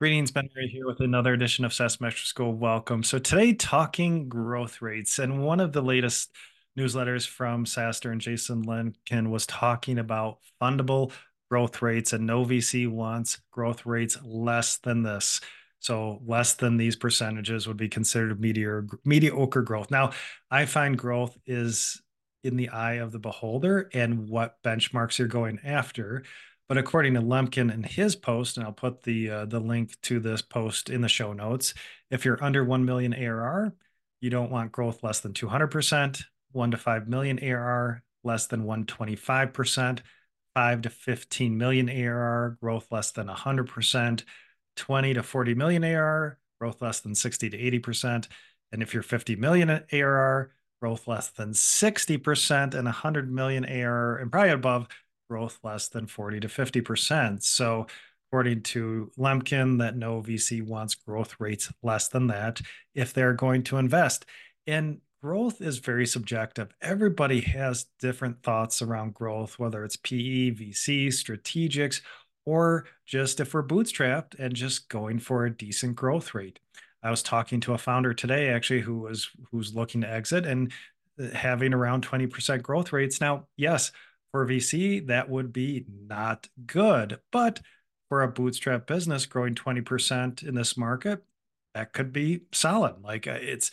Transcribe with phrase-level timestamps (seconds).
[0.00, 2.54] Greetings, Ben here with another edition of SaaS Metric School.
[2.54, 3.02] Welcome.
[3.02, 6.34] So today, talking growth rates, and one of the latest
[6.78, 11.12] newsletters from SaaStr and Jason Lemkin was talking about fundable
[11.50, 15.42] growth rates, and no VC wants growth rates less than this.
[15.80, 18.40] So less than these percentages would be considered
[19.04, 19.90] mediocre growth.
[19.90, 20.12] Now,
[20.50, 22.00] I find growth is
[22.42, 26.24] in the eye of the beholder and what benchmarks you're going after.
[26.70, 30.20] But according to Lemkin in his post, and I'll put the uh, the link to
[30.20, 31.74] this post in the show notes,
[32.12, 33.74] if you're under 1 million ARR,
[34.20, 39.98] you don't want growth less than 200%, 1 to 5 million ARR less than 125%,
[40.54, 44.22] 5 to 15 million ARR growth less than 100%,
[44.76, 48.28] 20 to 40 million ARR growth less than 60 to 80%,
[48.70, 54.30] and if you're 50 million ARR, growth less than 60% and 100 million ARR and
[54.30, 54.86] probably above
[55.30, 57.42] growth less than 40 to 50%.
[57.42, 57.86] So,
[58.28, 62.60] according to Lemkin, that no VC wants growth rates less than that
[62.94, 64.26] if they're going to invest.
[64.66, 66.68] And growth is very subjective.
[66.82, 72.00] Everybody has different thoughts around growth, whether it's PE, VC, strategics,
[72.44, 76.58] or just if we're bootstrapped and just going for a decent growth rate.
[77.02, 80.72] I was talking to a founder today actually who was who's looking to exit and
[81.20, 83.20] uh, having around 20% growth rates.
[83.20, 83.92] Now, yes,
[84.32, 87.20] for VC, that would be not good.
[87.30, 87.60] But
[88.08, 91.22] for a bootstrap business growing 20% in this market,
[91.74, 92.96] that could be solid.
[93.02, 93.70] Like uh, it's,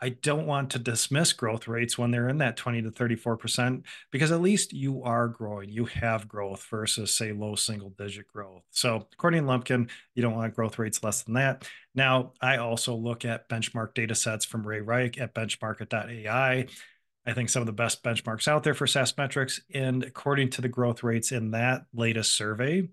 [0.00, 4.32] I don't want to dismiss growth rates when they're in that 20 to 34% because
[4.32, 5.70] at least you are growing.
[5.70, 8.62] You have growth versus, say, low single digit growth.
[8.70, 11.66] So, according to Lemkin, you don't want growth rates less than that.
[11.94, 16.66] Now, I also look at benchmark data sets from Ray Rike at Benchmarkit.ai
[17.26, 19.60] I think some of the best benchmarks out there for SaaS metrics.
[19.72, 22.88] And according to the growth rates in that latest survey,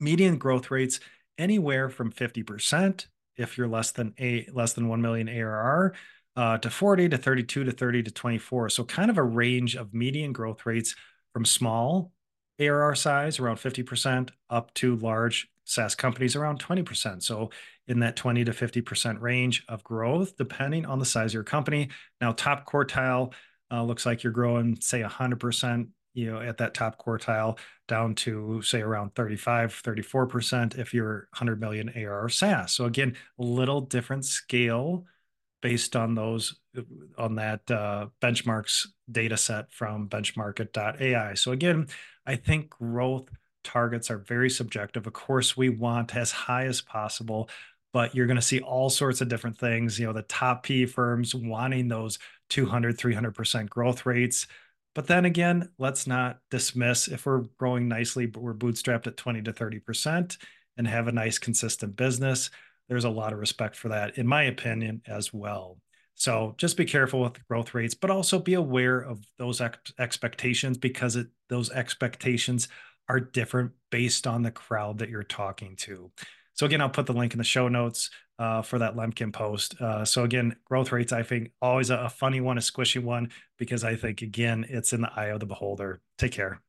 [0.00, 1.00] median growth rates
[1.38, 3.06] anywhere from 50%
[3.36, 5.94] if you're less than a less than 1 million ARR
[6.36, 8.70] uh, to 40 to 32 to 30 to 24.
[8.70, 10.94] So kind of a range of median growth rates
[11.32, 12.12] from small
[12.58, 17.22] ARR size around 50% up to large SaaS companies around 20%.
[17.22, 17.50] So
[17.88, 21.90] in that 20 to 50% range of growth, depending on the size of your company.
[22.20, 23.32] Now, top quartile
[23.70, 28.62] uh, looks like you're growing, say, 100%, you know, at that top quartile down to,
[28.62, 32.72] say, around 35, 34% if you're 100 million ARR SaaS.
[32.72, 35.04] So again, a little different scale
[35.62, 36.60] based on those
[37.18, 41.34] on that uh, benchmarks data set from Benchmarkit.ai.
[41.34, 41.88] So again,
[42.26, 43.28] I think growth
[43.66, 45.06] targets are very subjective.
[45.06, 47.50] Of course, we want as high as possible,
[47.92, 49.98] but you're going to see all sorts of different things.
[49.98, 52.18] You know, the top P firms wanting those
[52.50, 54.46] 200, 300% growth rates.
[54.94, 59.42] But then again, let's not dismiss if we're growing nicely, but we're bootstrapped at 20
[59.42, 60.38] to 30%
[60.78, 62.50] and have a nice, consistent business.
[62.88, 65.78] There's a lot of respect for that, in my opinion, as well.
[66.14, 69.92] So just be careful with the growth rates, but also be aware of those ex-
[69.98, 72.68] expectations because it, those expectations
[73.08, 76.10] are different based on the crowd that you're talking to.
[76.54, 79.80] So again, I'll put the link in the show notes uh, for that Lemkin post.
[79.80, 83.30] Uh, so again, growth rates, I think always a, a funny one, a squishy one,
[83.58, 86.00] because I think again, it's in the eye of the beholder.
[86.18, 86.62] Take care.